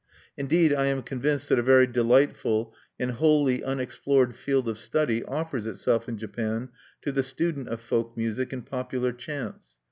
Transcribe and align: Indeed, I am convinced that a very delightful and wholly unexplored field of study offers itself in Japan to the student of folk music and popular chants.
Indeed, 0.35 0.73
I 0.73 0.87
am 0.87 1.03
convinced 1.03 1.47
that 1.49 1.59
a 1.59 1.61
very 1.61 1.85
delightful 1.85 2.73
and 2.99 3.11
wholly 3.11 3.63
unexplored 3.63 4.35
field 4.35 4.67
of 4.67 4.79
study 4.79 5.23
offers 5.25 5.67
itself 5.67 6.09
in 6.09 6.17
Japan 6.17 6.69
to 7.03 7.11
the 7.11 7.21
student 7.21 7.67
of 7.69 7.81
folk 7.81 8.17
music 8.17 8.51
and 8.51 8.65
popular 8.65 9.13
chants. 9.13 9.77